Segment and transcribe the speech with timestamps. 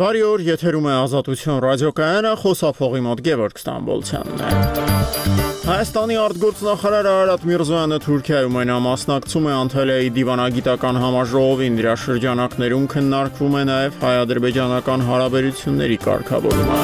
[0.00, 4.52] Բարի օր, եթերում է Ազատություն ռադիոկայանը, խոսափողի մոտ Գևորգ Ստամբոլցյանն է։
[5.66, 14.00] Հայաստանի արտգործնախարար Արարատ Միրզոյանը Թուրքիայում այնամասնակցում է Անտալիայի դիվանագիտական համաժողովին դրա շրջանակներում քննարկվում է նաև
[14.06, 16.80] հայ-ադրբեջանական հարաբերությունների կարգավորումը։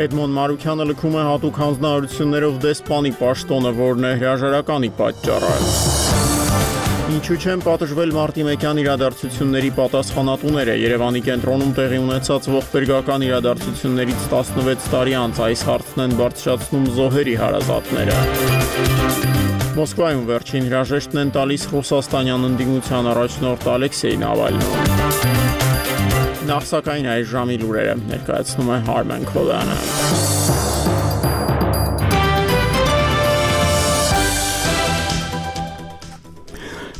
[0.00, 6.19] Էդմոն Մարուկյանը լքում է հատուկ հանձնարարություններով դեսպանի պաշտոնը, որն է հրաժարականի պատճառը։
[7.10, 15.16] Ինչու չեն պատժվել մարտի 1-յան իրադարձությունների պատասխանատուները Երևանի կենտրոնում տեղի ունեցած ողբերգական իրադարձություններից 16 տարի
[15.18, 18.18] անց այս հարցն են բարձրացնում զոհերի հարազատները։
[19.80, 24.74] Մոսկվայում վերջին հրաժեշտն են տալիս Ռուսաստանյան ընդդիմության առաջնորդ Ալեքսեյ Նավալնին։
[26.50, 30.39] Նախ սակայն այս ժամի լուրերը ներկայացնում է Harman Koloana։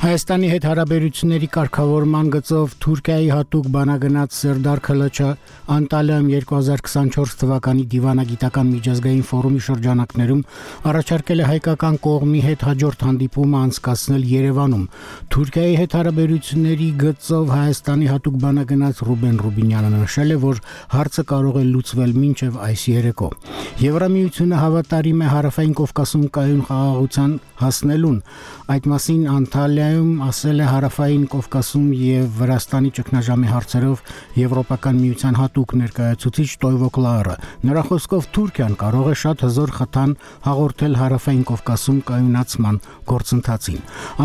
[0.00, 5.26] Հայաստանի հետ հարաբերությունների կարգավորման գծով Թուրքիայի հատուկ բանագնաց Սերդար Քլաչը
[5.74, 10.40] Անտալիայում 2024 թվականի դիվանագիտական միջազգային ֆորումի շրջանակներում
[10.88, 14.88] առաջարկել է հայկական կողմի հետ հաջորդ հանդիպումը անցկացնել Երևանում։
[15.36, 20.64] Թուրքիայի հետ հարաբերությունների գծով Հայաստանի հատուկ բանագնաց Ռուբեն Ռուբինյանը նշել է, որ
[20.96, 23.30] հարցը կարող է լուծվել մինչև այս երեկո։
[23.84, 28.18] Եվրամիությունը հավատարիմ է Հարավային Կովկասում կայուն խաղաղության հասնելուն։
[28.70, 29.22] Այդ մասին
[29.90, 34.02] Անտալիայում ասել է Հարավային Կովկասում եւ Վրաստանի ճգնաժամի հարցերով
[34.38, 37.34] Եվրոպական միության հատուկ ներկայացուցիչ Տոյվո Կլարը։
[37.66, 40.12] Նրա խոսքով Թուրքիան կարող է շատ հզոր խթան
[40.46, 42.78] հաղորդել Հարավային Կովկասում կայունացման
[43.10, 43.80] գործընթացին։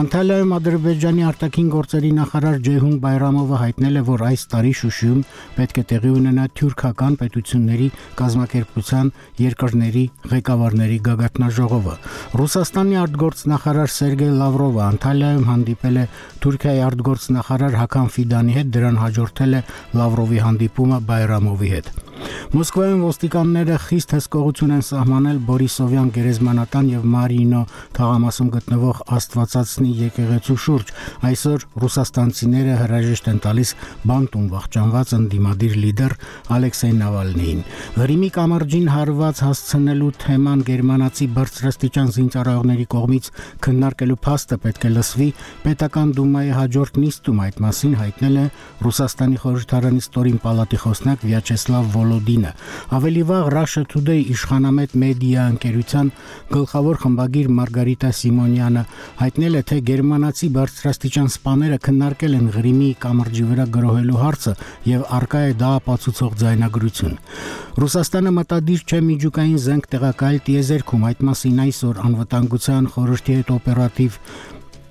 [0.06, 5.86] Անտալիայում Ադրբեջանի արտաքին գործերի նախարար Ջեհուն Բայրամովը հայտնել է, որ այս տարի Շուշիում պետք է
[5.96, 7.90] տեղի ունենա թուրքական պետությունների
[8.22, 11.96] կազմակերպության երկրների ղեկավարների գագաթնաժողովը։
[12.36, 16.06] Ռուսաստանի արտգործնախարար Սերգեյ Լավրովը Անտալիայում հանդիպել է
[16.46, 19.64] Թուրքիայի արտգործնախարար Հական Ֆիդանի հետ, դրան հաջորդել է
[20.02, 22.15] Լավրովի հանդիպումը Բայրամովի հետ։
[22.56, 27.62] Մոսկվայում ոստիկանները խիստ հսկողություն են սահմանել Բորիսովյան գերեզմանատան եւ Մարինո
[27.98, 30.94] թաղամասում գտնվող Աստվածածնի եկեղեցու շուրջ։
[31.30, 33.74] Այսօր ռուսաստանցիները հրաժեշտ են տալիս
[34.12, 36.16] բանտում վախճանված ընդդիմադիր լիդեր
[36.56, 37.62] Ալեքսեյ Նավալնիին։
[37.96, 43.30] Ղրիմի կամրջին հարված հասցնելու թեման գերմանացի բարձրաստիճան զինծառայողների կողմից
[43.66, 45.30] քննարկելու փաստը պետք է լսվի
[45.66, 48.46] պետական դումայի հաջորդ նիստում այդ մասին հայտնել է
[48.86, 52.52] Ռուսաստանի խորհրդարանի ստորին պալատի խոսնակ Վյաչեսլավ Վոլոդինը։
[52.96, 56.12] Ավելի վաղ Russia Today իշխանամետ մեդիա ընկերության
[56.54, 58.84] գլխավոր խմբագիր Մարգարիտա Սիմոնյանը
[59.22, 64.54] հայտնել է, թե գերմանացի բարձրաստիճան սպաները քննարկել են Ղրիմի կամրջի վրա գրոհելու հարցը
[64.94, 67.16] եւ արկա է դա ապացուցող ձայնագրություն։
[67.76, 74.20] Ռուսաստանը մտադիր չէ միջուկային զենք տեղակայել տիեզերքում այդ մասին այսօր անվտանգության խորհրդի հետ օպերատիվ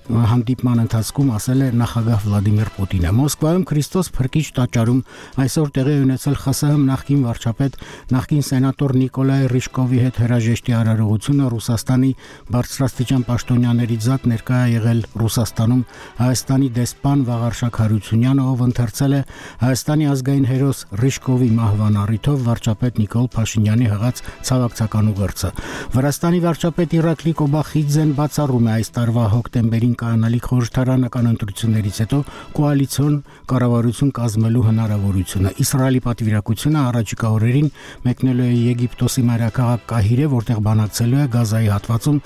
[0.05, 4.99] հանդիպման ընթացքում ասել է նախագահ Վլադիմիր Պուտինը։ Մոսկվայում Քրիստոս Փրկիչ տաճարում
[5.45, 7.79] այսօր տեղի ունեցել ԽՍՀՄ նախկին վարչապետ,
[8.13, 12.11] նախկին սենատոր Նիկոլայ Ռիշկովի հետ հրաժեշտի արարողությունը Ռուսաստանի
[12.53, 15.83] բարձրաստիճան պաշտոնյաների զատ ներկա է եղել Ռուսաստանում
[16.21, 19.21] Հայաստանի դեսպան Վաղարշակ Հարությունյանը, ով ընթերցել է
[19.65, 25.51] Հայաստանի ազգային հերոս Ռիշկովի մահվան առիթով վարչապետ Նիկոլ Փաշինյանի հղած ցավակցական ուղերձը։
[25.95, 32.19] Վրաստանի վարչապետ Իրակլի Կոբախիձեն բացառում է այս տարվա հոկտեմբերին Երևանին կանալիք խորհրդարանական ընտրություններից հետո
[32.57, 33.15] կոալիցիոն
[33.51, 37.69] կառավարություն կազմելու հնարավորությունը։ Իսրայելի պատվիրակությունը առաջիկա օրերին
[38.05, 42.19] մեկնելու է Եգիպտոսի մայրաքաղաք Կահիրե, որտեղ բանակցելու է Գազայի հատվածում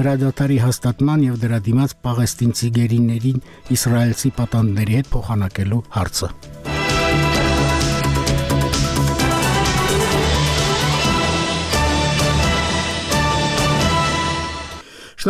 [0.00, 3.44] հրադադարի հաստատման եւ դրա դիմաց պաղեստինցի գերիներին
[3.76, 6.34] իսրայելցի պատանդների հետ փոխանակելու հարցը։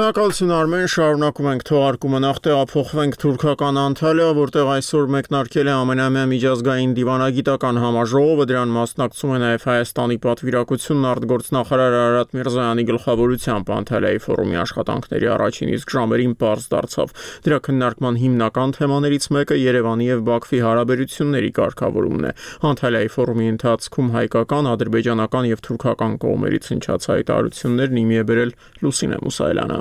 [0.00, 2.18] Շնորհակալություն Արմեն, շարունակում ենք թողարկումը.
[2.24, 9.40] Նախ տեղափոխվենք թուրքական Անտալիա, որտեղ այսօր մեկնարկել է ամենամյա միջազգային դիվանագիտական համաժողովը, դրան մասնակցում է
[9.42, 17.14] նաև Հայաստանի պատվիրակությունն արտգործնախարար Արարատ Միրզոյանի գլխավորությամբ Անտալիայի ֆորումի աշխատանքների առաջին իսկ ժամերին բարձ դարձավ։
[17.44, 22.34] Դրա քննարկման հիմնական թեմաներից մեկը Երևանի եւ Բաքվի հարաբերությունների կարգավորումն է։
[22.72, 29.80] Անտալիայի ֆորումի ընթացքում հայկական, ադրբեջանական եւ թուրքական կողմերից հնչած հայտարարություններն իմի է բերել Լուսինե Մուսայելյանը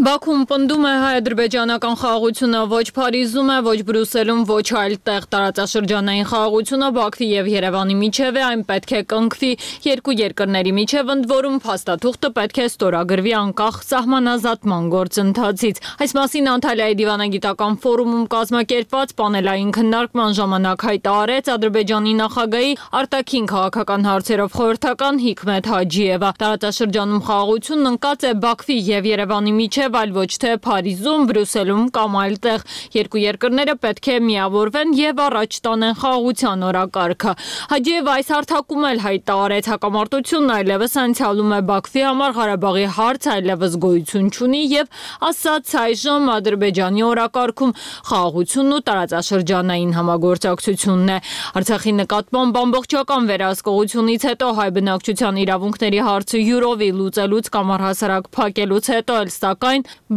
[0.00, 2.60] Բաքուն պնդում է հայ-ադրբեջանական խաղաղությունը.
[2.70, 5.24] Ոչ Փարիզում է, ոչ Բրյուսելում, ոչ այլ տեղ.
[5.34, 9.50] Տարածաշրջանային խաղաղությունը Բաքվի եւ Երևանի միջև է, այն պետք է կնքվի
[9.84, 16.96] երկու երկրների միջև, ընդ որում փաստաթուղթը պետք է ստորագրվի անկախ սահմանազատման գործընթացից։ Այս մասին Անտալիայի
[17.00, 22.72] դիվանագիտական ֆորումում կազմակերպված պանելային քննարկման ժամանակ հայտարարեց Ադրբեջանի նախագահի
[23.04, 29.52] արտաքին քաղաքական հարցերով խորհրդական Հիկմետ Հաջիևը։ Տարածաշրջանում խաղաղությունն ընկած է Բաքվի եւ Երևանի Երևանի
[29.90, 32.60] միջև, այլ ոչ թե Փարիզում, Բրյուսելում կամ այլտեղ։
[32.94, 37.32] Երկու երկրները պետք է միավորվեն եւ առաջ տանեն խաղաղության օրակարգը։
[37.70, 44.30] Հաջիև այս հարթակում էլ հայտարարեց հակամարտությունն այլևս անցյալում է Բաքվի համար Ղարաբաղի հարց այլևս գոյություն
[44.30, 44.86] չունի եւ
[45.30, 47.74] ասաց այժմ Ադրբեջանի օրակարգում
[48.10, 51.18] խաղաղությունն ու տարածաշրջանային համագործակցությունն է։
[51.60, 59.18] Արցախի նկատմամբ ամբողջական վերահսկողությունից հետո հայ բնակչության իրավունքների հարցը յուրովի լուծելուց կամ առհասարակ փակելուց հետո
[59.20, 59.69] էլ սակայն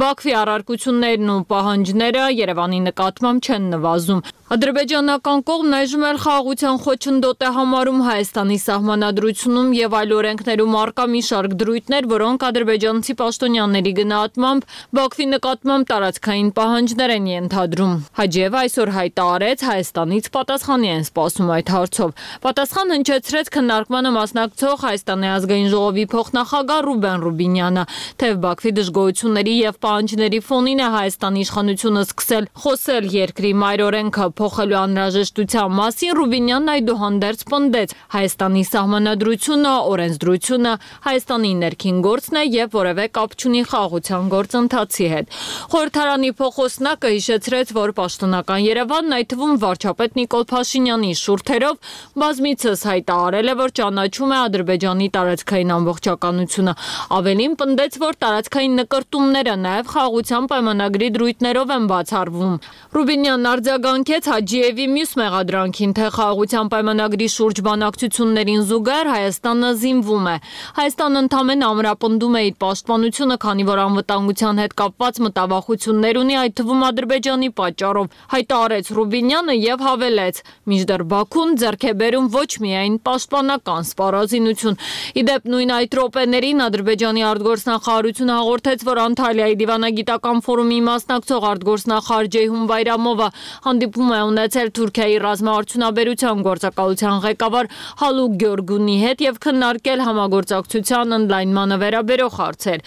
[0.04, 4.24] Բաքվի առարկություններն ու պահանջները Երևանի նկատմամբ չեն նվազում։
[4.54, 11.22] Ադրբեջանական կողմն այժմ էլ խաղաղության խոչընդոտ է համարում Հայաստանի սահմանադրությունում եւ այլ օրենքներում արկա մի
[11.28, 19.66] շարք դրույթներ, որոնք ադրբեջանցի պաշտոնյաների գնահատմամբ Բաքվի նկատմամբ տարածքային պահանջներ են ենթադրում։ Հաջև այսօր հայտարարեց
[19.74, 22.14] Հայաստանից պատասխանի են սպասում այդ հարցով։
[22.46, 27.88] Պատասխան հնչեցրեց քննարկմանը մասնակցող Հայաստանի ազգային ժողովի փոխնախագահ Ռուբեն Ռուբինյանը,
[28.22, 34.80] թեև Բաքվի դժգոհությունների եւ պահանջների ֆոնին է Հայաստանի իշխանությունը սկսել խոսել երկրի մայր օրենքը փոխելու
[34.84, 37.94] անհրաժեշտության մասին, Ռուբինյանն այդուհանդերձ պնդեց.
[38.14, 40.74] Հայաստանի սահմանադրությունը, օրենսդրությունը
[41.08, 45.38] Հայաստանի ներքին գործն է եւ որևէ կապ չունի խաղաղության գործընթացի հետ։
[45.74, 51.94] Խորհրդարանի փոխոսնակը հիշեցրեց, որ պաշտոնական Երևանն այդ թվում վարչապետ Նիկոլ Փաշինյանի շուրթերով
[52.24, 56.74] բազմիցս հայտարարել է, որ ճանաչում է Ադրբեջանի տարածքային ամբողջականությունը։
[57.18, 62.56] Ավելին պնդեց, որ տարածքային նկարտումները նաև խաղաղության պայմանագրի դրույթներով են բացառվում։
[62.94, 70.34] Ռուբինյանն արձագանքեց Հաջիևի մյուս մեղադրանքին, թե խաղաղության պայմանագրի շուրջ բանակցություններին զուգահեռ Հայաստանը զինվում է։
[70.78, 76.82] Հայաստանը ընդամենը ամրապնդում է իր պաշտպանությունը, քանի որ անվտանգության հետ կապված մտավախություններ ունի, այդ թվում
[76.90, 80.42] Ադրբեջանի պատճառով։ Հայտարարեց Ռուբինյանը եւ հավելեց.
[80.74, 84.80] Միջդեռ Բաքուն ձեռք է բերում ոչ միայն պաշտպանական սպառազինություն։
[85.22, 93.30] Իդեպ նույն այդ րոպեներին Ադրբեջանի արտգործնախարարությունը հաղորդեց, որ Անտալիայի դիվանագիտական ֆորումի մասնակցող արտգործնախարար Ջեյհուն Բայրամովը
[93.68, 97.70] հանդիպում է ունեցել Թուրքիայի ռազմաարդյունաբերության գործակալության ղեկավար
[98.04, 102.84] Հալուկ Գյորգունի հետ եւ քննարկել համագործակցության ընդլայնմանը վերաբերող հարցեր։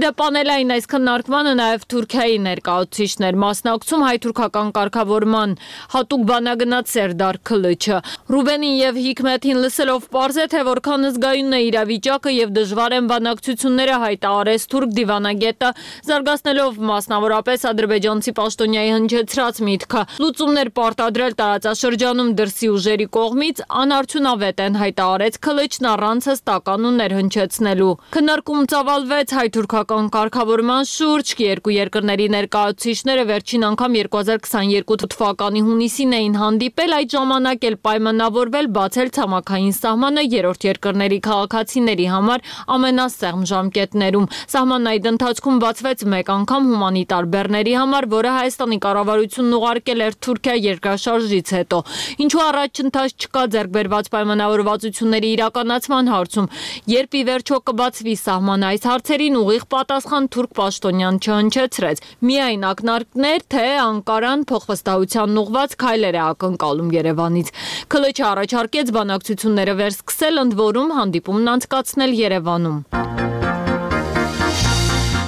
[0.00, 5.56] Իդեպ պանելային այս քննարկմանը նաեւ Թուրքիայի ներկայացուցիչներ մասնակցում հայ-թուրքական կարգավորման
[5.94, 7.98] հատուկ բանագնաց Սերդար Քլիչը։
[8.30, 10.08] Ռուբենին եւ Հիկմեթին լսելով
[10.40, 15.70] է թե որքան զգայուն է իրավիճակը եւ դժվար են բանակցությունները հայտարարեց թուրք դիվանագետը,
[16.10, 25.38] զարգացնելով մասնավորապես ադրբեջանցի պաշտոնյայի հնչեցրած միտքը։ Լուծումներ պարտադրել տարածաշրջանում դրսի ուժերի կողմից անարդյունավետ են հայտարարեց
[25.46, 35.10] Քլիչն առանց հստականուններ հնչեցնելու։ Քննարկում ծավալվեց հայ-թուրքական կարգավորման շուրջ երկու երկրների ներկայացուցիչները վերջին անգամ 2022
[35.14, 42.44] թվականի հունիսին էին հանդիպել, այդ ժամանակ էլ պայմանավորվել բացել ցամաքային սահմանը երրորդ երկրների քաղաքացիների համար
[42.76, 50.04] ամենասեղմ ժամկետներում։ Սահմանն այդ ընթացքում բացվեց մեկ անգամ հումանիտար բեռների համար, որը Հայաստանի կառավարությունն ուղարկել
[50.06, 51.78] էր Թուրքիա երկրաշարժից հետո։
[52.24, 56.48] Ինչու առաջընթաց չկա ձեռքբերված պայմանավորվածությունների իրականացման հարցում,
[56.94, 63.66] երբ ի վերջո կբացվի սահմանը այս հարցերին ուղիղ պատասխան թուրք պաշտոնյան չհնչեցրեց։ Միայն ակնարկներ, թե
[63.84, 67.54] Անկարան փոխվստահության ուղված քայլեր է ակնկալում Երևանից։
[67.94, 73.19] Քլիչը առաջարկեց բանակցությունները վերսկսել, ընդ որում հանդիպումն անցկացնել Երևանում։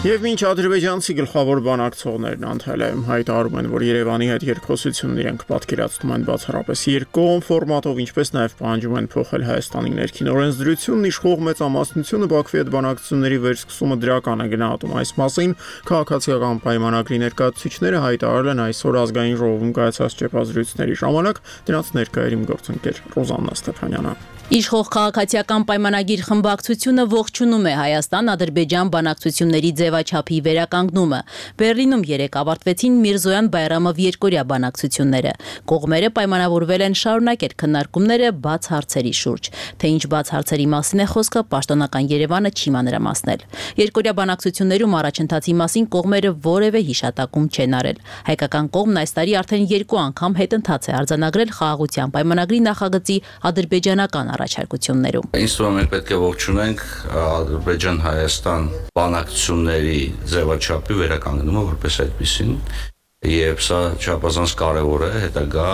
[0.03, 6.25] Եվ մինչ ադրբեջանցի գլխավոր բանակցողներն Անտալիայում հայտարարում են, որ Երևանի հետ երկխոսությունն իրենք պատկերացնում են
[6.27, 12.75] բացառապես երկկողմ ֆորմատով, ինչպես նաև պահանջում են փոխել Հայաստանի ներքին օրենսդրությունն, իշխող մեծամասնությունը Բաքվի հետ
[12.75, 19.75] բանակցությունների վերսկսումը դրական է գնահատում այս մասին, քաղաքացիական պայմանագրի ներկայացուցիչները հայտարարել են այսօր ազգային ժողովում
[19.79, 24.17] կայացած ճեպազրույցների ժամանակ դրանց ներկայերիմ գործընկեր Ռոզաննա Ստեփանյանը։
[24.53, 31.21] Իշխող քաղաքացիական պայմանագիր խմբակցությունը ողջունում է Հայաստան-Ադրբեջան բանակցությունների ձևաչափի վերականգնումը։
[31.63, 35.33] Բերլինում երեք ավարտվեցին Միրզոյան Բայրամով երկորյա բանակցությունները։
[35.73, 41.41] Կողմերը պայմանավորվել են շարունակել քննարկումները բաց հարցերի շուրջ։ Թե ինչ բաց հարցերի մասին է խոսքը,
[41.49, 43.47] պաշտոնական Երևանը չի մանրամասնել։
[43.81, 50.03] Երկորյա բանակցություններում առաջընթացի մասին կողմերը որևէ հիշատակում չեն արել։ Հայկական կողմն այս տարի արդեն երկու
[50.03, 53.19] անգամ հետընթաց է արձանագրել խաղաղության պայմանագրի նախագծի
[53.53, 56.87] ադրբեջանական առաջարկություններում։ Ինձ թվում է պետք է ողջունենք
[57.23, 60.01] Ադրբեջան-Հայաստան բանակցությունների
[60.33, 62.57] ձևաչափի վերականգնումը որպես այդպեսին
[63.23, 65.67] եւ սա չափազանց կարեւոր է հետագա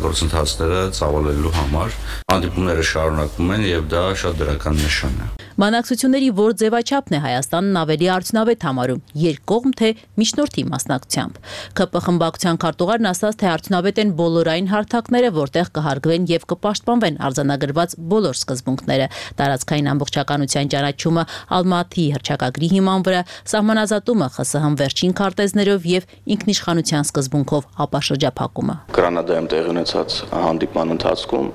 [0.00, 1.98] գործընթացները ծավալելու համար։
[2.32, 8.06] Հանդիպումները շարունակվում են եւ դա շատ դրական նշան է։ Բանակցությունների որ ձևաչափն է Հայաստանն ավելի
[8.10, 11.36] արդյունավետ համարում՝ երկկողմ թե միջնորդի մասնակցությամբ։
[11.78, 18.34] ԿՊ խմբակցության քարտուղարն ասաց, թե արդյունավետ են բոլորային հարթակները, որտեղ կհարգվեն եւ կպաշտպանվեն արձանագրված բոլոր
[18.34, 19.06] սկզբունքները։
[19.38, 23.22] Տարածքային ամբողջականության ճանաչումը Ալմատի հրճակագրի հիման վրա,
[23.54, 26.02] սահմանազատումը ԽՍՀՄ վերջին քարտեզներով եւ
[26.34, 31.48] ինքնիշխանության սկզբունքով ապաշրջափակումը։ Գրանադայում տեղի ունեցած հանդիպման ընթացքում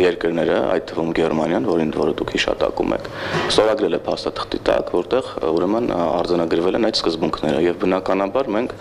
[0.00, 3.08] երկրները, այդ թվում Գերմանիան, որին որը դուք հիշատակում եք,
[3.48, 8.74] ստորագրել է փաստաթղթի տակ, որտեղ ուրեմն արձանագրվել են այդ սկզբունքները եւ բնականաբար մենք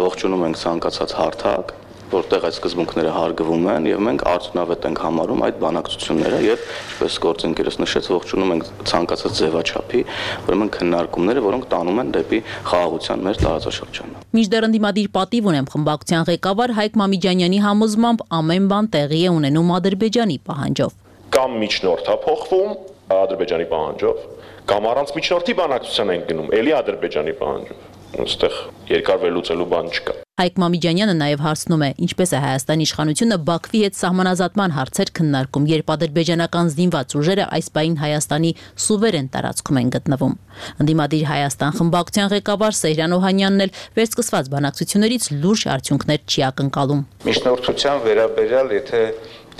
[0.00, 1.78] ողջունում ենք ցանկացած հարթակ
[2.10, 7.78] որտեղ այդ սկզբունքները հարգվում են եւ մենք արդյունավետ ենք համարում այդ բանակցությունները եւ ինչպես գործընկերս
[7.80, 10.02] նշեց ողջունում ենք ցանկացած ձևաչափի
[10.50, 16.74] ուրեմն քննարկումները որոնք տանում են դեպի խաղաղության մեր տարածաշրջանը Միջդեռ ընդդիմադիր պատիվ ունեմ խմբակցության ղեկավար
[16.80, 20.96] Հայկ Մամիջանյանի համոզմամբ ամեն բան տեղի է ունենում Ադրբեջանի պահանջով
[21.30, 24.24] կամ միջնորդա փոխվում Ադրբեջանի պահանջով
[24.70, 27.86] կամ առանց միջնորդի բանակցության են գնում ելի Ադրբեջանի պահանջով
[28.24, 28.58] այստեղ
[28.90, 33.96] երկար վերլուծելու բան չկա Հայկ Մամիջանյանը նաև հարցնում է, ինչպես է Հայաստանի իշխանությունը Բաքվի հետ
[33.98, 38.52] սահմանազատման հարցեր քննարկում, երբ ադրբեջանական զինված ուժերը այս պայն Հայաստանի
[38.84, 40.34] սուվերեն տարածքում են գտնվում։
[40.80, 48.74] Ընդդիմադիր Հայաստան խմբակցության ղեկավար Սեյրան Օհանյանն էլ վերսկսված բանակցություններից լուրջ արդյունքներ չի ակնկալում։ Միջնորդության վերաբերյալ,
[48.80, 49.02] եթե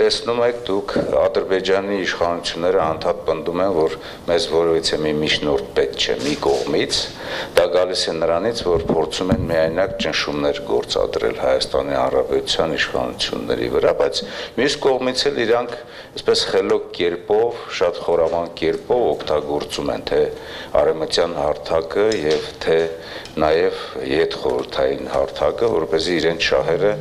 [0.00, 3.97] տեսնում եք դուք Ադրբեջանի իշխանությունները անդադ պնդում են, որ
[4.30, 7.00] մեզ որևիցե մի միջնորդ պետք չէ մի կողմից,
[7.59, 14.23] դա գալիս է նրանից, որ փորձում են միայնակ ճնշումներ գործադրել Հայաստանի Հանրապետության իշխանությունների վրա, բայց
[14.57, 15.76] մյուս կողմից էլ իրանք
[16.16, 20.23] այսպես խելոք կերպով, շատ խորաման կերպով օգտագործում են թե
[20.80, 22.78] արեմտյան հարթակը եւ թե
[23.45, 26.95] նաեւ յետ խորթային հարթակը, որպեսզի իրենց շահերը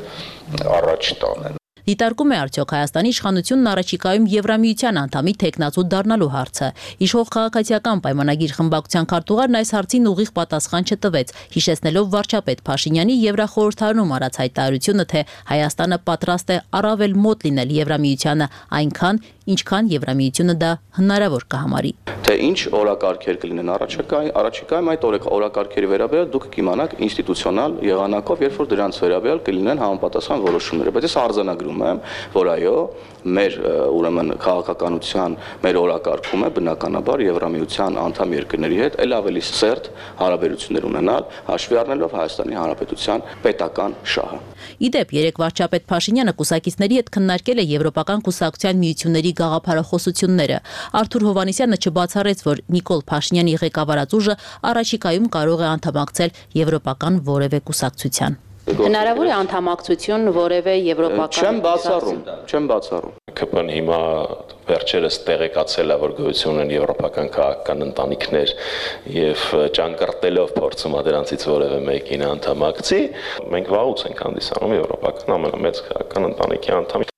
[0.79, 1.59] առաջ տանեն
[1.89, 6.67] Դիտարկում է արդյոք Հայաստանի իշխանությունն առաջիկայում Եվրամիության անդամի տեխնացու դառնալու հարցը։
[7.05, 14.39] Իշխող քաղաքացիական պայմանագիր խմբակցության քարտուղարն այս հարցին ուղիղ պատասխան չտվեց, հիշեցնելով վարչապետ Փաշինյանի Եվրախորհրդարանում արած
[14.43, 21.91] հայտարարությունը, թե Հայաստանը պատրաստ է առավել մոտ լինել Եվրամիությանը, այնքան, ինչքան Եվրամիությունը դա հնարավոր կհամարի։
[22.29, 25.06] Թե ինչ օրակարգեր կլինեն առաջիկայում, առաջիկայում այդ
[25.39, 31.15] օրակարգերի վերաբերյալ դուք կիմանաք ինստիտուցիոնալ եղանակով, երբ որ դրանց վերաբերյալ կլինեն համապատասխան որոշումները, բայց ես
[31.24, 32.01] արձանագրում եմ,
[32.36, 32.75] որ այո,
[33.20, 33.56] մեր
[34.00, 39.89] ուրեմն քաղաքականության մեր օրակարգում է բնականաբար Եվրամիության անդամ երկրների հետ ել ավելի սերտ
[40.22, 44.39] հարաբերություններ ունենալ, հաշվի առնելով Հայաստանի Հանրապետության պետական շահը։
[44.89, 50.60] Իդեպ երեք վարչապետ Փաշինյանը կուսակիցների հետ քննարկել է Եվրոպական կուսակցության միությունների գաղափարախոսությունները։
[51.00, 54.38] Արթուր Հովանեսյանը չբացառեց, որ Նիկոլ Փաշինյանի ղեկավարած ուժը
[54.74, 62.67] առաջիկայում կարող է անդամակցել Եվրոպական որևէ կուսակցության։ Հնարավոր է անդամակցություն որևէ եվրոպական Չեմ բացառում, չեմ
[62.69, 64.00] բացառում։ ԿՊ-ն հիմա
[64.69, 68.53] վերջերս տեղեկացել է, որ գոյություն են եվրոպական քաղաքական ընտանիքներ
[69.17, 69.46] եւ
[69.79, 73.03] ճանկրտելով փորձում է դրանցից որևէ մեկին անդամակցի,
[73.55, 77.10] մենք վաղուց ենք հանդիսանում եվրոպական ամենամեծ քաղաքական ընտանիքի անդամ։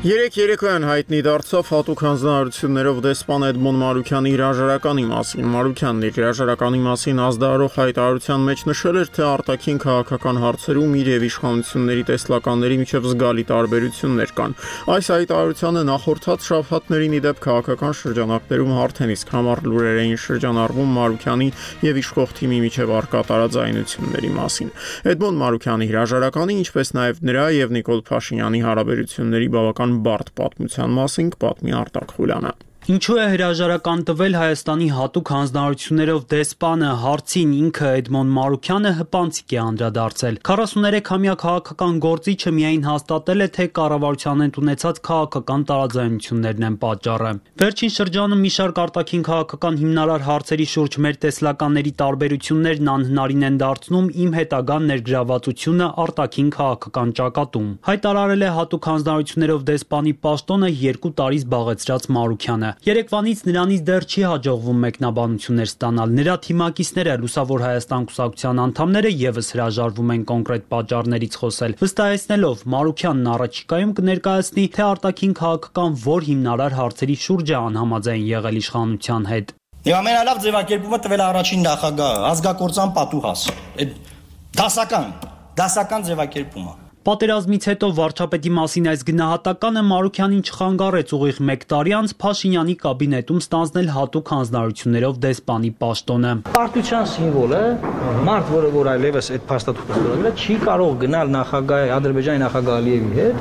[0.00, 7.20] Երեք երեկոյան հայտնի դարձավ հատուկ հանձնարարություններով դեսպան Էդմոն Մարուկյանի հրաժարականի մասին։ Մարուկյանն իր հրաժարականի մասին
[7.20, 13.44] ազդարող հայտարարության մեջ նշել էր, թե արտաքին քաղաքական հարցերում իր եւ իշխանությունների տեսլականների միջև զգալի
[13.50, 14.56] տարբերություններ կան։
[14.96, 21.50] Այս հայտարարությանը նախորդած շաբաթներին իդեպ քաղաքական շրջանակներում արդեն իսկ համառ լուրեր էին շրջանառվում Մարուկյանի
[21.90, 24.74] եւ իշխող թիմի միջև արկա տարաձայնությունների մասին։
[25.12, 31.30] Էդմոն Մարուկյանի հրաժարականի, ինչպես նաեւ նրա եւ Նիկոլ Փաշինյանի հարաբերությունների բավական բավական բարդ պատմության մասին
[31.34, 32.52] կպատմի Արտակ Խուլյանը։
[32.88, 40.38] Ինչու է հրաժարական տվել Հայաստանի հատուկ հանձնարարություններով դեսպանը հարցին ինքը Էդմոն Մարուկյանը հպանցիկ է անդրադարձել։
[40.48, 47.92] 43-ամյա քաղաքական գործիչը միայն հաստատել է, թե կառավարության հետ ունեցած քաղաքական տարաձայնություններն են պատճառը։ Վերջին
[48.00, 54.34] շրջանում մի շարք արտաքին քաղաքական հիմնարար հարցերի շուրջ մեր տեսլականների տարբերություններն անհնարին են դարձնում իմ
[54.40, 62.69] հետագա ներգրավվածությունը արտաքին քաղաքական ճակատում։ Հայտարարել է հատուկ հանձնարարություններով դեսպանի պաշտոնը 2 տարի զբաղեցրած Մարուկյանը։
[62.86, 70.12] Երեկվանից նրանից դեռ չի հաջողվում մեկնաբանություններ ստանալ։ Նրա թիմակիցները Լուսավոր Հայաստան կուսակցության անդամները եւս հրաժարվում
[70.14, 77.54] են կոնկրետ պատճառներից խոսել, վստահեցնելով Մարուկյանն առաջիկայում կներկայացնի, թե արտաքին քաղաքական որ հիմնարար հարցերի շուրջ
[77.54, 83.46] է անհամաձայն եղել իշխանության հետ։ Եվ ամենալավ ձևակերպումը տվել առաջին նախագահը, ազգակործան պատուհաս։
[83.80, 83.96] Այդ
[84.60, 85.10] դասական,
[85.56, 92.74] դասական ձևակերպումը։ Պատերազմից հետո վարչապետի մասին այս գնահատականը Մարուքյանին չխանգարեց ուղիղ 1 տարի անց Փաշինյանի
[92.82, 97.62] կաբինետում ստանձնել հատուկ հանձնարարություններով դեսպանի պաշտոնը։ Պարտության սիմվոլ է,
[98.28, 103.40] մարդ, որը որ այլևս այդ փաստաթուղթը ստորագրել չի կարող գնալ նախագահ Ադրբեջանի նախագահ Ալիևի հետ,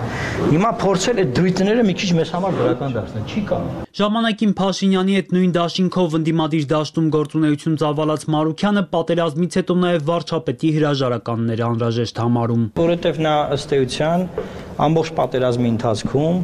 [0.56, 5.32] հիմա փորձել այդ դրույթները մի քիչ մեզ համար դրական դարձնել, չի կարող։ Ժամանակին Փաշինյանի հետ
[5.36, 13.20] նույն դաշինքով ընդդիմադիր դաշտում գործունեություն ծավալած Մարուքյանը պատերազմից հետո նաև վարչապետի հրաժարականները անհրաժեշտ համարում։ Որովհետև
[13.26, 14.26] նա ըստ էության
[14.80, 16.38] ամբողջ պատերազմի ընթացքում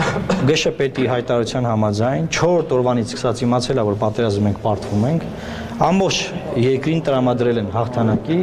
[0.00, 5.26] ԳՇՊ-ի հայտարարության համաձայն 4 օրվանից սկսած իմացել է, որ պատերազմում ենք պարտվում ենք,
[5.90, 6.20] ամբողջ
[6.60, 8.38] երկրին տրամադրել են հաղթանակի,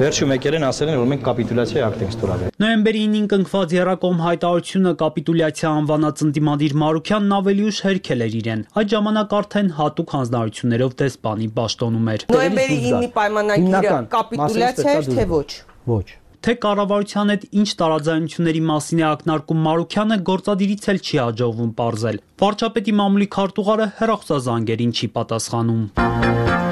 [0.00, 4.22] վերջում եկել են ասել են, որ մենք կապիտուլյացիայի ակտ ենք ստորագրել։ Նոյեմբերի 9-ին կնքված Երակոմ
[4.26, 10.96] հայտարարությունը կապիտուլյացիա անվանած ընդդիմադիր Մարուքյանն ավելի ուշ հերքել էր իրեն։ Այդ ժամանակ արդեն հատուկ հանձնարարություններով
[11.04, 15.48] դեսպանի պաշտոնում էր։ Նոյեմբերի 9-ի պայմանագիրը կապիտուլյացիա էր թե ոչ։
[15.90, 22.22] Ոչ թե կառավարության հետ ինչ տարաձայնությունների մասին է ակնարկում Մարուքյանը գործադիրից էլ չի հաջողվում ողրզել։
[22.40, 26.69] Վարչապետի մամուլի քարտուղարը հերախոսազանգերին չի պատասխանում։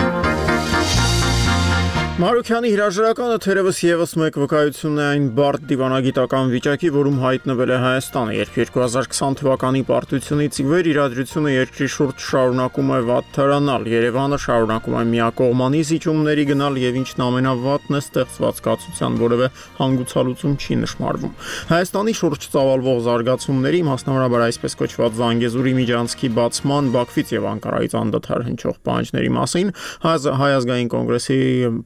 [2.18, 8.32] Մարուկյանի հրաժարականը թերևս եւս մեկ վկայություն է այն բարդ դիվանագիտական վիճակի, որում հայտնվել է Հայաստանը,
[8.34, 15.04] երբ 2020 թվականի պարտությունից ի վեր իրադրությունը երկրի շուրջ շարունակում է վատթարանալ, Երևանը շարունակում է
[15.14, 21.38] միակողմանի զիջումների գնալ եւ ինչն ամենավատն է ստեղծված կացության որևէ հանգուցալություն չի նշмарվում։
[21.70, 28.76] Հայաստանի շուրջ ծավալվող զարգացումների, մասնավորապես այսպես կոչված Զանգեզուրի միջանցքի բացման, Բաքվից եւ Անկարայից անդադար հնչող
[28.88, 29.72] պահանջների մասին
[30.08, 31.38] հայազգային կոնգրեսի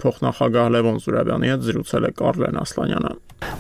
[0.03, 3.13] փոխ նախագահ Լևոն Զուրաբյանի հետ զրուցել է Կարլեն Ասլանյանը։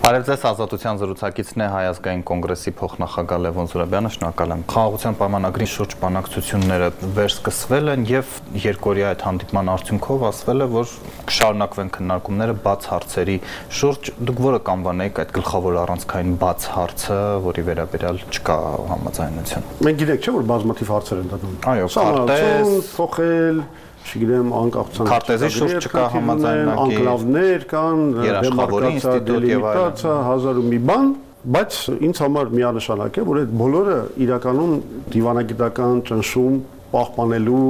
[0.03, 5.95] Բարև ձեզ, ազատության զրուցակիցն է Հայազգային կոնգրեսի փոխնախագահ Լևոն Զուրաբյանը, շնորհակալ եմ։ Խաղաղության պայմանագրի շուրջ
[6.03, 6.89] բանակցությունները
[7.19, 10.95] վերսկսվել են եւ երկորյա այդ հանդիպման արդյունքով ասվել է, որ
[11.33, 13.37] կշարունակվեն քննարկումները բաց հարցերի
[13.83, 18.59] շուրջ։ Դուք որը կանվանեիք այդ գլխավոր առանցքային բաց հարցը, որի վերաբերյալ չկա
[18.93, 23.63] համաձայնություն։ Մենք գիտենք չէ՞ որ բազմաթիվ հարցեր են դատում։ Այո, քարտեզ, փոխել,
[24.03, 28.03] չգիտեմ, անկախության քարտեզի շուրջ չկա համաձայնագիր, անկլավներ կան,
[28.43, 31.09] դեմարկացիա, դելիմիտացիա, հազար ու մի բան,
[31.53, 31.79] բայց
[32.09, 34.75] ինձ համար միանշանակ է, որ այդ բոլորը իրականում
[35.13, 36.59] դիվանագիտական ճնշում
[36.93, 37.65] պահպանելու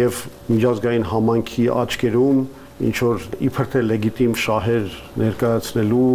[0.00, 0.20] եւ
[0.54, 2.42] միջազգային համանքի աչքերում
[2.80, 6.12] ինչ որ իբր թե լեգիտիմ շահեր ներկայացնելու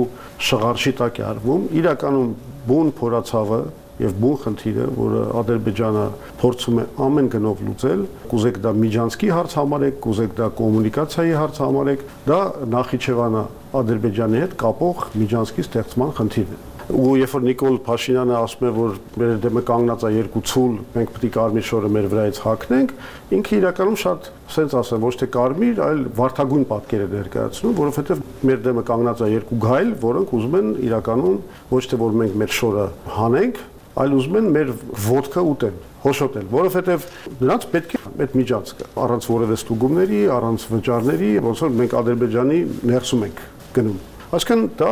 [0.49, 2.29] շղարշի տակ է արվում իրականում
[2.69, 3.59] բուն փորացավը
[4.03, 6.05] եւ բուն խնդիրը, որը Ադրբեջանը
[6.41, 12.05] փորձում է ամեն գնով լուծել, կուզեք դա միջանցքի հարց համարեք, կուզեք դա կոմունիկացիայի հարց համարեք,
[12.29, 12.39] դա
[12.75, 13.43] Նախիջևանը
[13.81, 18.97] Ադրբեջանի հետ կապող միջանցքի ստեղծման խնդիրն է ու երբ որ Նիկոլ Փաշինյանը ասում է որ
[19.17, 22.93] մեր դեմը կանգնած է երկու ցուլ մենք պետք է կարմիր շորը մեր վրայից հակնենք
[23.37, 28.61] ինքը իրականում շատ սենց ասեմ ոչ թե կարմիր այլ վարթագույն պատկեր է ներկայացնում որովհետև մեր
[28.69, 31.39] դեմը կանգնած է երկու գայլ որոնք ուզում են իրականում
[31.73, 33.63] ոչ թե որ մենք մեր շորը հանենք
[33.95, 34.71] այլ ուզում են մեր
[35.05, 37.05] ոդկա ուտեն, հոշոտել, որովհետև
[37.41, 42.59] նրանց պետք է այդ միջանցքը առանց որևէ ստուգումների, առանց վճարների, ոնց որ մենք Ադրբեջանի
[42.91, 43.39] ներսում ենք
[43.75, 44.01] գնում։
[44.35, 44.91] Այսինքն դա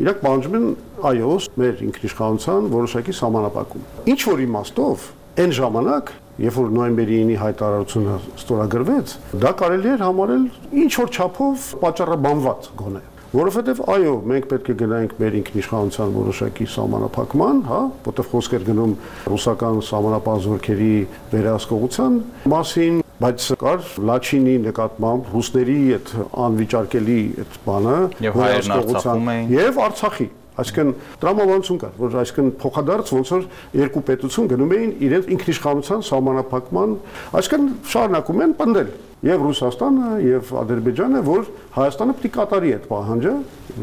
[0.00, 0.66] իրակ պահանջում են
[1.10, 5.08] այո, մեր ինքնիշխանության որոշակի սահմանապակում։ Ինչ որ իմաստով
[5.40, 9.10] այն ժամանակ Երբ որ նոյեմբերի 9-ի հայտարարությունը ստորագրվեց,
[9.42, 10.46] դա կարելի էր համարել
[10.86, 17.60] ինչ որ չափով պատճառաբանված գոնե որովհետև այո, մենք պետք է գնայինք մեր ինքնիշխանության որոշակի սահմանափակման,
[17.68, 18.94] հա, որտեղ խոսք էր գնում
[19.30, 20.90] ռուսական սահմանապահ զորքերի
[21.34, 22.18] վերահսկողության
[22.54, 26.12] մասին, բայց կար Լաչինի նկատմամբ ռուսների այդ
[26.48, 30.28] անվիճարկելի այդ բանը վերահսկողության եւ Արցախի
[30.60, 30.90] Այսինքն
[31.22, 33.44] տրամաբանություն կար, որ այսինքն փոխադարձ ոնց որ
[33.80, 36.96] երկու պետություն գնում էին իրենց ինքնիշխանության սահմանափակման,
[37.40, 38.90] այսինքն շարունակում են պնդել
[39.26, 43.32] եւ Ռուսաստանը եւ Ադրբեջանը, որ Հայաստանը է կատարի այդ պահանջը,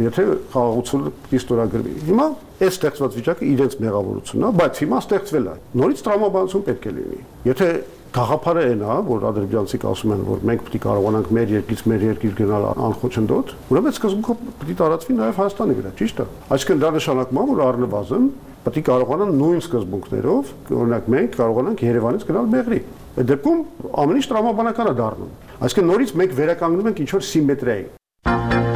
[0.07, 0.23] եթե
[0.53, 2.25] խաղաղությունը է ստորագրվի։ Հիմա
[2.57, 7.21] այս ստեղծված վիճակը իրենց մեղավորությունն է, բայց հիմա ստեղծվել է։ Նորից տրամաբանություն պետք է լինի։
[7.47, 7.69] Եթե
[8.17, 12.05] Գաղափարը այն է, որ ադրբեջանցիք ասում են, որ մենք պետք է կարողանանք մեր երկրից մեր
[12.07, 16.91] երկիր գնալ անխոչնդոտ, ուրեմն սկզբունքը պետք է տարածվի նաև Հայաստանի վրա, ճիշտ է։ Այսինքն դա
[16.97, 18.29] նշանակում է, որ առնվազն
[18.63, 22.81] պետք է կարողանան նույն սկզբունքներով, օրինակ մենք կարողանանք Երևանից գնալ Մեղրի։
[23.17, 23.61] Այդ դեպքում
[23.97, 25.31] ամեն ինչ տրամաբանական է դառնում։
[25.65, 28.66] Այսինքն նորից մենք վերականգնում ենք ինչ որ սիմետրիայի։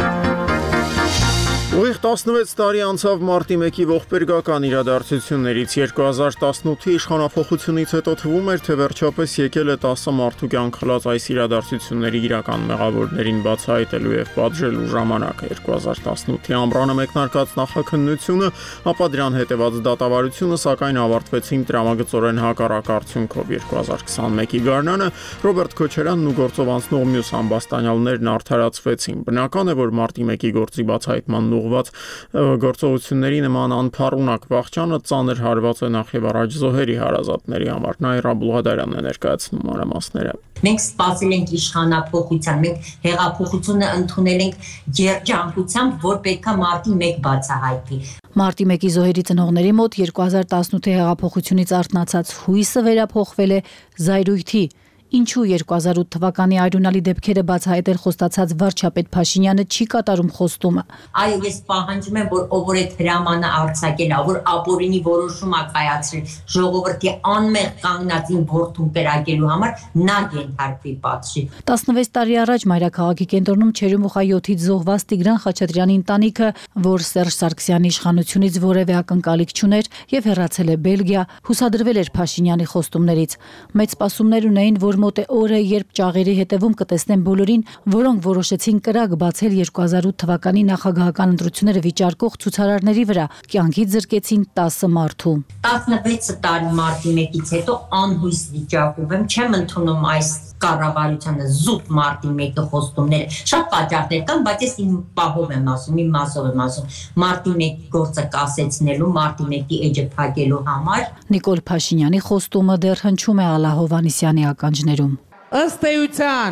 [1.91, 9.33] Ուղիղ 16 տարի անցավ մարտի 1-ի ողբերգական իրադարձություններից 2018-ի իշխանապողությունից հետո թվում էր, թե վերջապես
[9.41, 16.55] եկել է 10 մարդու կյանք խլած այս իրադարձությունների իրական մեղավորներին բացահայտելու եւ պատժելու ժամանակը 2018-ի
[16.61, 18.51] ամռանը մեկնարկած նախաքննությունը,
[18.87, 25.11] ապա դրան հետևած դատավարությունը սակայն ավարտվեցին տրամագծորեն հակառակ արդյունքով 2021-ի գարնանը
[25.43, 31.51] Ռոբերտ Քոչարյանն ու գործով անցնող մյուս ամբաստանյալներն արդարացվեցին։ Բնական է, որ մարտի 1-ի գործի բացահայտման
[31.61, 37.99] ուղղված կատարված գործողությունների նման անփառունակ վաղճանը ծանր հարված է նախ եւ առաջ զոհերի հարազատների համար։
[38.05, 44.55] Նաիրա Բուլղադարյանն է ներկայացնում մանրամասները։ Մենք սպասում ենք իշխանապողության, մենք հեղափոխությունը ընդունել ենք
[45.01, 47.99] երջանկությամբ, որ պետքա մարտի 1 բացահայտի։
[48.41, 53.59] Մարտի 1-ի զոհերի ծնողների մոտ 2018-ի հեղափոխությունից արթնացած հույսը վերափոխվել է
[54.05, 54.63] զայրույթի
[55.11, 60.83] Ինչու 2008 թվականի արյունալի դեպքերը բացահայտել խոստացած վարչապետ Փաշինյանը չի կատարում խոստումը։
[61.19, 66.35] Այո, ես պահանջում եմ, որ ով որ է հրամանը արձակել, որ ապօրինի որոշում ա կայացրել
[66.55, 74.23] ժողովրդի անմեղ կանգնածին ворթուն պերակելու համար, նա ենթարկվի պատժի։ 16 տարի առաջ Մայրաքաղաքի կենտրոնում Չերումուխա
[74.31, 76.49] 7-ից զոհված Տիգրան Խաչատրյանի ընտանիքը,
[76.87, 83.37] որ Սերժ Սարգսյանի իշխանությունից որևէ ակնկալիք չուներ եւ հեռացել է Բելգիա, հուսադրվել էր Փաշինյանի խոստումներից։
[83.81, 89.15] Մեծ սպասումներ ունեին, որ մոտ է օրը, երբ ճաղերի հետևում կտեսնեն բոլորին, որոնք որոշեցին կրակ
[89.23, 95.35] բացել 2008 թվականի նախագահական ընտրությունները վիճարկող ցուցարարների վրա, կյանքից զրկեցին 10 մարդու։
[95.67, 100.31] 16 տարի մարտի 1-ից հետո անհույս վիճակում եմ, չեմ ընդունում այս
[100.63, 106.09] կառավարությանը զուտ մարտի 1-ը խոստումները։ Շատ պատճառներ կան, բայց ես իմ պահով եմ ասում, իմ
[106.15, 106.85] մասով եմ ասում։
[107.23, 111.03] Մարտի 1-ի գործը կասեցնելու, մարտի 1-ի էջը փակելու համար։
[111.35, 115.13] Նիկոլ Փաշինյանի խոստումը դեռ հնչում է Ալա Հովանիսյանի ականջներում։
[115.61, 116.51] Ըստ էության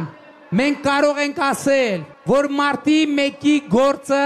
[0.60, 4.26] մենք կարող ենք ասել, որ մարտի 1-ի գործը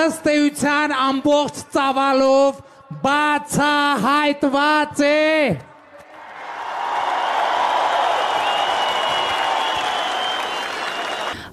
[0.00, 2.60] ըստ էության ամբողջ ծավալով
[3.04, 5.69] բացահայտված է։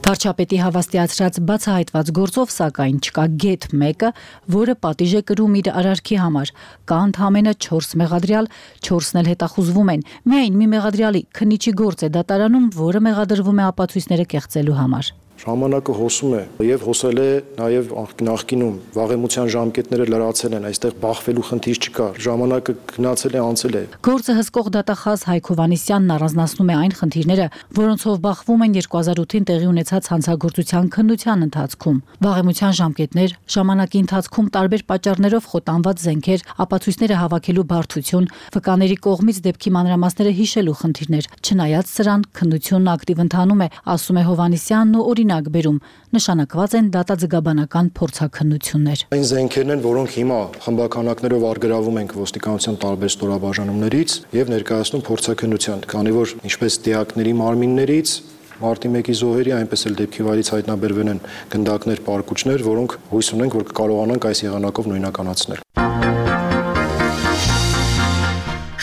[0.07, 4.11] Վարչապետի հավաստիացրած բացահայտված գործով սակայն չկա գետ մեկը,
[4.55, 6.53] որը պատիժ է կրում իր արարքի համար։
[6.87, 8.49] Կա ընդհանրապես 4 մեղադրյալ,
[8.87, 14.31] 4-ն էլ հետախուզվում են։ Միայն մի մեղադրյալի քննիչի գործ է դատարանում, որը մեղադրվում է ապացույցները
[14.37, 17.91] կեղծելու համար ժամանակը հոսում է եւ հոսել է նաեւ
[18.27, 24.35] նախկինում վաղեմության ժամկետները լրացել են այստեղ բախվելու խնդիր չկա ժամանակը գնացել է անցել է գործը
[24.37, 27.47] հսկող դատախազ Հայկ Հովանիսյանն առանձնացնում է այն խնդիրները
[27.77, 31.97] որոնցով բախվում են 2008-ին տեղի ունեցած հանցագործության քննության ընթացքում
[32.27, 40.31] վաղեմության ժամկետներ ժամանակի ընթացքում տարբեր պատճառներով խոտանված զենքեր ապացույցները հավաքելու բարդություն վկաների կողմից դեպքի մանրամասները
[40.37, 45.77] հիշելու խնդիրներ չնայած սրան քննությունն ակտիվ ընթանում է ասում է Հովանիսյանն ու օրինակ օրինակ բերում,
[46.15, 54.15] նշանակված են դատաձգաբանական փորձակնություններ։ Այն զենքերն են, որոնք հիմա խմբականակներով արգրավում ենք ոստիկանության տարբեր ստորաբաժանումներից
[54.37, 58.15] եւ ներկայացնում փորձակնության, քանի որ ինչպես դիակների մարմիններից
[58.57, 61.19] Մարտի 1-ի զոհերի այնպես էլ դեպքի վայրից հայտնաբերվել են
[61.53, 66.26] գնդակներ, պարկուճներ, որոնք հույս ունենք, որ կկարողանանք այս եղանակով նույնականացնել։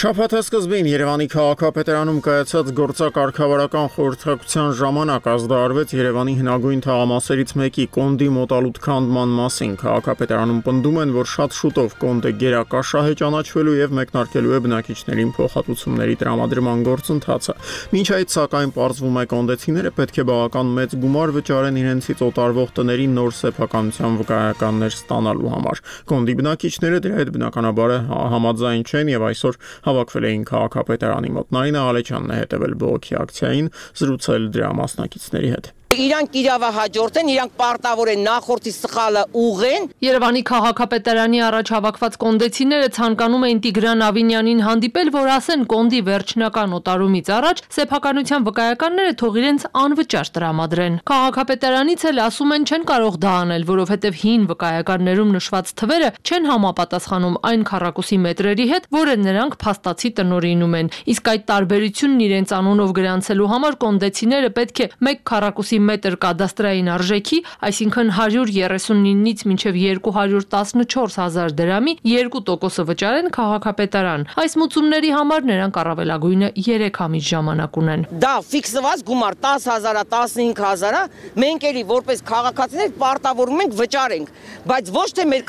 [0.04, 8.80] Շաբաթը սկզբին Երևանի քաղաքապետարանում կայացած գործակարգավարական խորհրդակցության ժամանակ ազդարարվեց Երևանի հնագույն թաղամասերից մեկի Կոնդի մոտալուտ
[8.84, 14.60] քանդման մասին։ Քաղաքապետարանում պնդում են, որ շատ շուտով Կոնդը գերակաշահ է ճանաչվելու եւ մեկնարկելու է
[14.68, 17.56] բնակիչներին փոխհատուցումների տրամադրման գործընթացը։
[17.96, 23.08] Մինչ այդ սակայն պարզվում է կոնդեցիները պետք է բավական մեծ գումար վճարեն իրենցից օտարվող տների
[23.14, 27.96] նոր սեփականության վկայականներ ստանալու համար։ Կոնդի բնակիչները դրա հետ բնականաբար
[28.34, 29.60] համաձայն չեն եւ այսօր
[29.94, 35.72] հավաքվել էին քաղաքապետարանի մոտ։ Նարինա Ալեչյանն է հետևել բողոքի ակցիային, զրուցել դրա մասնակիցների հետ
[36.04, 43.44] իրանք իրավահաջորդ են, իրանք պարտավոր են նախորդի սխալը ուղեն։ Երևանի քաղաքապետարանի առաջ հավաքված կոնդեցիները ցանկանում
[43.48, 50.30] էին Տիգրան Ավինյանին հանդիպել, որ ասեն կոնդի վերջնական օտարումից առաջ սեփականության վկայականները թող իրենց անվճար
[50.34, 56.48] տրամադրեն։ Քաղաքապետարանից էլ ասում են չեն կարող դա անել, որովհետև հին վկայականներում նշված թվերը չեն
[56.50, 62.94] համապատասխանում այն քառակուսի մետրերի հետ, որը նրանք փաստացի տնորինում են։ Իսկ այդ տարբերությունն իրենց անունով
[62.98, 71.54] գրանցելու համար կոնդեցիները պետք է 1 քառակուսի մետր կադաստրային արժեքի, այսինքն 139-ից մինչև 214 հազար
[71.60, 79.04] դրամի 2%-ը վճարեն քաղաքապետարան։ Այս մուծումների համար նրանք առավելագույնը 3 ամիս ժամանակ ունեն։ Դա ֆիքսված
[79.08, 81.02] գումար 10000-ա, 15000-ա,
[81.44, 84.32] մենք էլի որպես քաղաքացիներ պարտավորում ենք վճարենք,
[84.70, 85.46] բայց ոչ թե մեր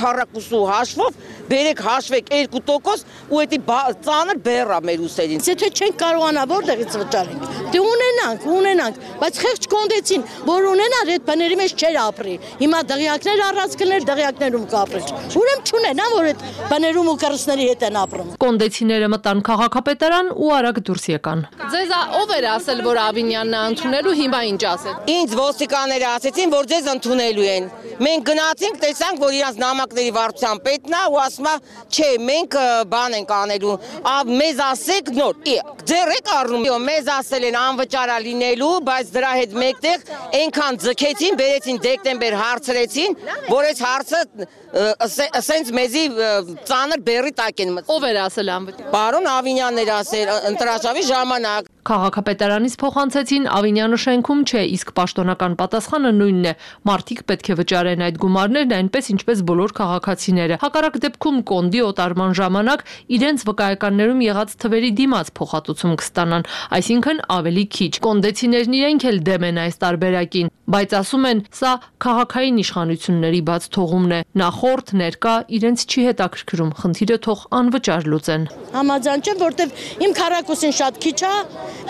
[0.00, 1.20] քառակուսու հաշվով
[1.50, 7.82] բերեք հաշվեք 2% ու դա ծանր բեռա մեր ուսերին։ Եթե չենք կարողանա որտեղից վճարենք։ Դե
[7.82, 13.76] ունենանք, ունենանք, բայց խեղճ կոնդեցին, որ ունենար այդ բաների մեջ չեր ապրի։ Հիմա դղյակներ առած
[13.80, 15.10] կներ, դղյակներում կապրել։
[15.40, 20.80] Ուրեմն չունենա, որ այդ բաներում ու կրսների հետ են ապրում։ Կոնդեցիները մտան քաղաքապետարան ու արագ
[20.86, 21.44] դուրս եկան։
[21.76, 26.68] Ձեզ ով էր ասել, որ Ավինյանն է ընդունելու, հիմա ինչ ասել։ Ինձ ոստիկանները ասեցին, որ
[26.72, 27.68] ձեզ ընդունելու են։
[28.06, 31.54] Մենք գնացինք, տեսանք, որ իրանց նամակների վարչության պետն է ու ասում է,
[31.96, 32.56] չէ, մենք
[32.92, 33.76] բան ենք անելու։
[34.36, 35.38] Մեզ ասեք նոր,
[35.86, 41.80] ձեր եք առնում։ Մեզ ասել են անվճարա լինելու, բայց դրա հետ մեկտեղ այնքան ձգեցին, բերեցին
[41.86, 43.16] դեկտեմբեր հարցրեցին,
[43.50, 44.20] որ այս հարցը
[44.76, 46.04] ասենց մեզի
[46.68, 51.65] ծանր բերի տակ են մտցել։ Ով էր ասել անվճար։ Պարոն Ավինյանն էր ասել ընտրաշավի ժամանակ։
[51.86, 56.54] Քաղաքապետարանից փոխանցեցին Ավինյանը շենքում չէ, իսկ պաշտոնական պատասխանը նույնն է։
[56.88, 62.82] Մարտիկ պետք է վճարեն այդ գումարներն այնպես ինչպես բոլոր քաղաքացիները։ Հակառակ դեպքում կոնդի օտարման ժամանակ
[63.16, 69.62] իրենց վկայականներում եղած թվերի դիմաց փոխհատուցում կստանան, այսինքն ավելի քիչ։ Կոնդեցիներն իրենք էլ դեմ են
[69.62, 71.72] այս տարբերակին, բայց ասում են, սա
[72.02, 79.24] քաղաքային իշխանությունների բաց թողումն է։ Նախորդ, ներկա իրենց չի հետաքրքրում, խնդիրը թող անվճար լուծեն։ Համաձայն
[79.26, 81.36] չեմ, որտեվ իմ քարակուսին շատ քիչ է,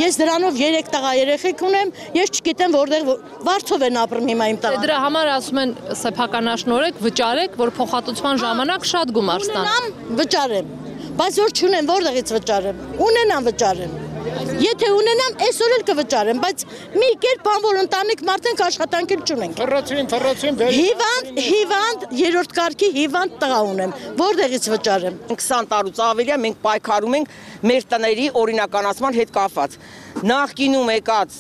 [0.01, 3.11] Ես դրանով 3 տղա երեխեք ունեմ, ես չգիտեմ որտեղ
[3.47, 8.91] վարձով են ապրում հիմա իմ տղան։ Դրա համար ասում են սեփականաշնորհեք, վճարեք, որ փոխհատուցման ժամանակ
[8.93, 9.89] շատ գումար ստան։ Ունենամ,
[10.21, 10.75] վճարեմ։
[11.17, 16.63] Բայց որ չունեմ, որտեղից վճարեմ։ Ունենամ վճարեմ։ Եթե ունենամ, այսօր էլ կվճարեմ, բայց
[16.99, 22.89] մի կերպ բան որ ընտանիք մարդենք աշխատանք էլ չունենք։ Ֆռացին, ֆռացին, հիվանդ, հիվանդ, երրորդ կարգի
[22.97, 27.37] հիվանդ տղա ունեմ։ Որտեղից վճարեմ։ 20 տարուց ավելի է մենք պայքարում ենք
[27.71, 29.79] մեր տների օրինականացման հետ կապված
[30.27, 31.35] նախկինում եկած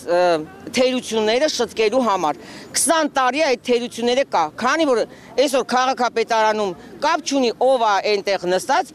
[0.77, 2.38] թերությունները շտկելու համար
[2.77, 5.01] 20 տարի այդ թերությունները կա քանի որ
[5.44, 6.75] այսօր քաղաքապետարանում
[7.07, 8.92] կապ չունի ով է այնտեղ նստած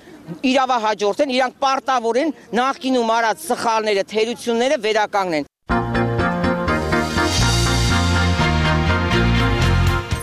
[0.52, 5.50] իրավահաջորդեն, իրանք պարտավոր են նախկինում արած սխալները, թերությունները վերականգնեն։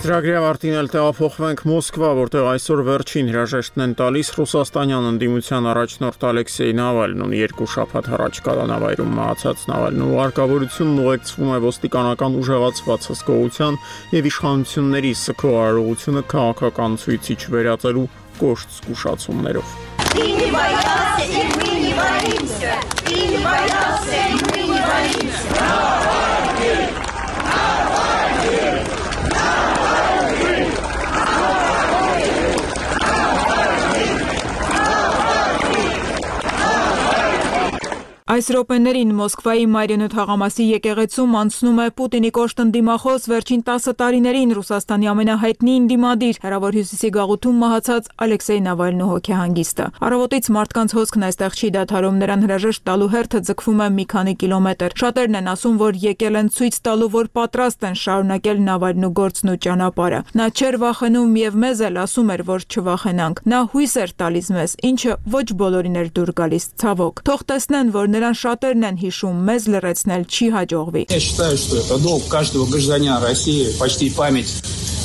[0.09, 6.73] Ծրագրի ավարտին էլ տեղափոխվենք Մոսկվա, որտեղ այսօր վերջին հրաժեշտն են տալիս ռուսաստանյան ընդդիմության առաջնորդ Ալեքսեյ
[6.79, 13.79] Նավալնուն երկու շաբաթ առաջ կալանավայրում մահացած Նավալնու արկավորությունն ուղեկցվում է ոստիկանական ուժեղացված հսկողության
[14.15, 18.09] եւ իշխանությունների սքո արարողությունը քաղաքական ցույցիչ վերածելու
[18.41, 22.73] կոշտ զգուշացումներով։ И не боялся, и мы не боимся.
[23.09, 23.98] И не боялся,
[38.39, 45.09] Այս րոպեներին Մոսկվայի Մարիոնետ հաղամասի եկեղեցում անցնում է Պուտինի կոշտ ընդդիմախոս վերջին 10 տարիներին Ռուսաստանի
[45.11, 52.19] ամենահայտնի ընդդիմադիր հերավոր հյուսիսի գաղութում մահացած Ալեքսեյ Նավալնու հոգեհանգիստը։ Առավոտից մարդկանց հոսքն այստեղ չի դադարում,
[52.23, 56.51] նրան հրաժեշտ տալու հերթը ձգվում է մի քանի կիլոմետր։ Շատերն են ասում, որ եկել են
[56.55, 61.83] ցույց տալու, որ պատրաստ են շարունակել Նավալնու գործն ու ճանապարհը։ Նա չէր վախենում եւ մեզ
[61.89, 66.31] էլ ասում էր, որ չվախենանք։ Նա հույս էր տալիս մեզ, ինչը ոչ բոլորին էր դուր
[66.39, 71.56] գալիս, ցավոք։ Թող տեսնեն, որ նրան շատերն են հիշում, մեզ լրացնել չի հաջողվի։ Я считаю,
[71.56, 74.52] что это долг каждого гражданина России почти память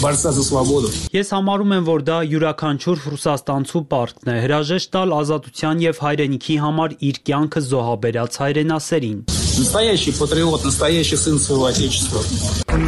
[0.01, 5.83] борца за свободу։ Ես համարում եմ, որ դա յուրաքանչյուր ռուսաստանցու պարտքն է հրաժեշտ տալ ազատության
[5.83, 9.19] եւ հայրենիքի համար իր կյանքը զոհաբերած հայրենասերին։
[9.59, 12.23] Настоящий патриот, настоящий сын своего отечества.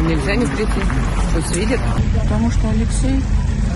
[0.08, 0.80] Нельзя не прийти.
[1.34, 1.80] Пусть видит.
[2.16, 3.20] Потому что Алексей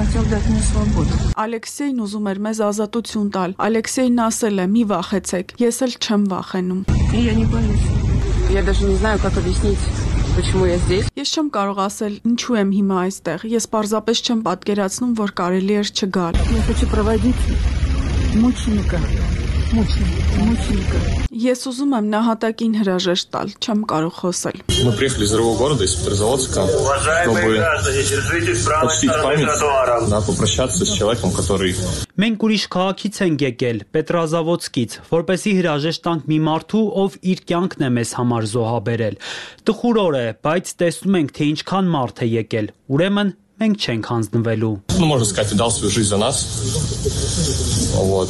[0.01, 5.55] хотел дать мне свободу։ Ալեքսեյն ուզում էր մեզ ազատություն տալ։ Ալեքսեյն ասել է՝ «Մի վախեցեք»։
[5.61, 6.81] Ես էլ չեմ վախենում։
[7.17, 7.87] Я не боюсь.
[8.51, 9.79] Я даже не знаю, как объяснить
[10.37, 11.09] Почему я здесь?
[11.17, 15.93] Ես չեմ կարող ասել ինչու եմ հիմա այստեղ։ Ես պարզապես չեմ պատկերացնում, որ կարելի էր
[15.97, 17.41] չգալ։ Я хочу проводить
[18.37, 19.01] мученика
[19.72, 25.96] Ես ուզում եմ նահատակին հրաժեշտ տալ, չեմ կարող խոսել։ Мы приехали из другого города, из
[25.96, 27.56] Петрозаводска, чтобы
[28.82, 31.76] почтить память, надо попрощаться с человеком, который
[32.20, 37.90] Մենք ուրիշ քաղաքից ենք եկել, Պետրազավոցկից, որպեսի հրաժեշտ տանք մի մարդու, ով իր կյանքն է
[37.96, 39.16] մեզ համար զոհաբերել։
[39.72, 44.76] Տխուր օր է, բայց տեսնում ենք, թե ինչքան մարդ է եկել։ Ուրեմն մենք չենք հանձնվելու։
[45.00, 46.44] Ну, можно сказать, ты дал свою жизнь за нас.
[47.96, 48.30] Вот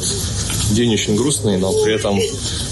[0.71, 2.19] День очень грустный, но при этом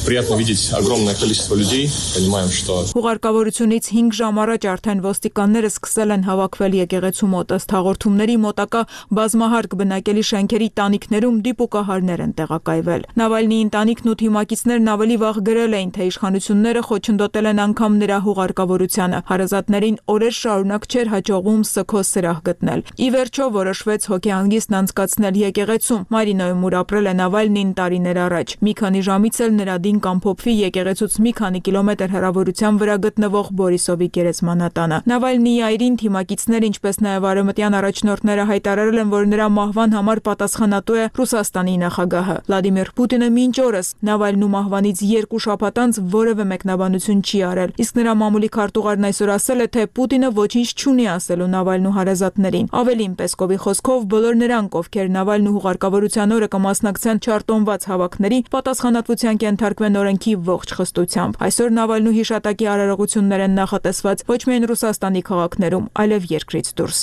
[0.05, 1.89] приятно видеть огромное количество людей.
[2.15, 8.35] Понимаем, что Հուղարկավորությունից 5 ժամ առաջ արդեն ոստիկանները սկսել են հավաքվել եկեղեցու մոտ ըստ հաղորդումների
[8.45, 8.81] մոտակա
[9.17, 15.91] բազմահարկ բնակելի շենքերի տանիքներում դիպուկահարներ են տեղակայվել։ Նավալնի ընտանիքն ու թիմակիցներն ավելի վաղ գրել էին,
[15.95, 22.79] թե իշխանությունները խոչընդոտել են անգամ նրա հուղարկավորությանը։ Հարազատներին օրեր շարունակ չէր հաջողվում սքո սրահ գտնել։
[22.95, 29.00] Ի վերջո որոշվեց հոգեհանգիստն անցկացնել եկեղեցում։ Մարինոյում ուր ապրել է Նավալնին տարիներ առաջ։ Մի քանի
[29.02, 35.62] ժամից էլ նրա դին կամփոփվի եկեղեցուց մի քանի կիլոմետր հեռավորության վրա գտնվող Բորիսովի գերեզմանատանը։ Նավալնիի
[35.70, 41.74] այրին թիմակիցներ, ինչպես նաև արևմտյան առաջնորդները հայտարարել են, որ նրա մահվան համար պատասխանատու է Ռուսաստանի
[41.80, 48.00] նախագահը։ Վլադիմիր Պուտինը մինչ օրս Նավալնու մահվանից երկու շաբաթ անց որևէ մեկնաբանություն չի արել։ Իսկ
[48.00, 53.58] նրա մամուլի քարտուղարն այսօր ասել է, թե Պուտինը ոչինչ չունի ասելու Նավալնու հարազատներին։ Ավելին Պեսկովի
[53.64, 60.72] խոսքով բոլոր նրանք, ովքեր Նավալնու հուղարկավորության օրը կմասնակցեն Չարտոն կազմված հավաքների պատասխանատվության կենթարկվեն օրենքի ողջ
[60.74, 66.98] խստությամբ։ Այսօր Նավալնու հիշատակի արարողություններ են նախատեսված ոչ միայն Ռուսաստանի քաղաքներում, այլև երկրից դուրս։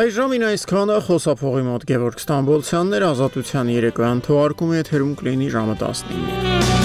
[0.00, 6.79] Այժմին այսքանը խոսափողի մոտ Գևորգ Ստամբոլցյանն էր ազատության երեկոյան թողարկումը եթերում կլինի ժամը 19-ին։